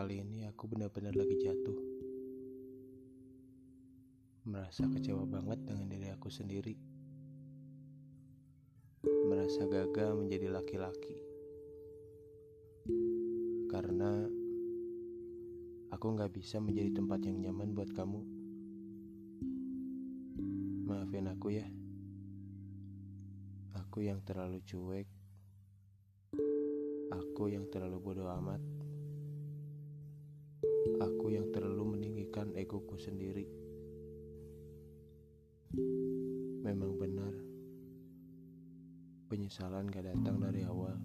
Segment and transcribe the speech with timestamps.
[0.00, 1.76] Kali ini aku benar-benar lagi jatuh.
[4.48, 6.72] Merasa kecewa banget dengan diri aku sendiri.
[9.04, 11.20] Merasa gagal menjadi laki-laki.
[13.68, 14.24] Karena
[15.92, 18.24] aku nggak bisa menjadi tempat yang nyaman buat kamu.
[20.88, 21.68] Maafin aku ya.
[23.76, 25.04] Aku yang terlalu cuek.
[27.12, 28.79] Aku yang terlalu bodoh amat.
[31.00, 33.48] Aku yang terlalu meninggikan egoku sendiri.
[36.60, 37.32] Memang benar,
[39.32, 41.00] penyesalan gak datang dari awal.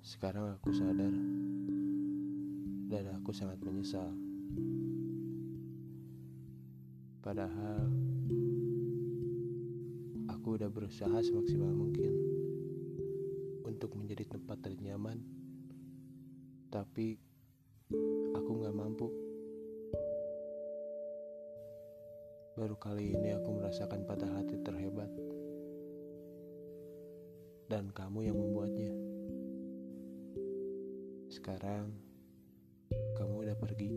[0.00, 1.12] Sekarang aku sadar,
[2.88, 4.08] dan aku sangat menyesal.
[7.20, 7.92] Padahal,
[10.32, 12.21] aku udah berusaha semaksimal mungkin
[16.72, 17.20] tapi
[18.32, 19.12] aku gak mampu.
[22.56, 25.12] Baru kali ini aku merasakan patah hati terhebat,
[27.68, 28.92] dan kamu yang membuatnya.
[31.28, 31.92] Sekarang
[33.20, 33.92] kamu udah pergi,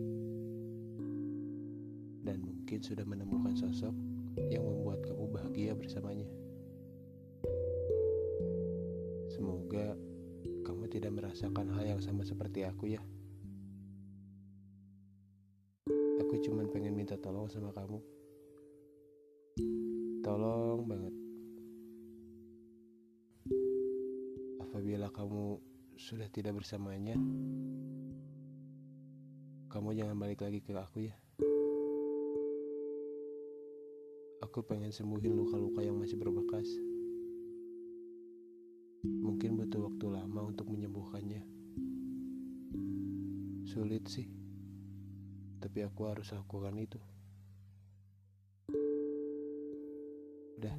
[2.28, 3.96] dan mungkin sudah menemukan sosok
[4.52, 6.28] yang membuat kamu bahagia bersamanya.
[9.32, 9.96] Semoga
[10.86, 13.02] kamu tidak merasakan hal yang sama seperti aku ya.
[16.22, 17.98] Aku cuma pengen minta tolong sama kamu.
[20.22, 21.14] Tolong banget.
[24.62, 25.58] Apabila kamu
[25.98, 27.18] sudah tidak bersamanya,
[29.66, 31.18] kamu jangan balik lagi ke aku ya.
[34.38, 36.70] Aku pengen sembuhin luka-luka yang masih berbekas.
[39.06, 40.35] Mungkin butuh waktu lama
[43.76, 44.24] Sulit sih,
[45.60, 46.96] tapi aku harus lakukan itu.
[50.56, 50.72] Udah,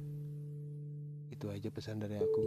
[1.30, 2.42] itu aja pesan dari aku.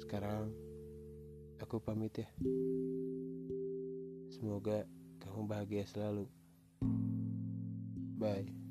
[0.00, 0.48] Sekarang
[1.60, 2.32] aku pamit ya.
[4.32, 4.88] Semoga
[5.20, 6.24] kamu bahagia selalu.
[8.16, 8.67] Bye.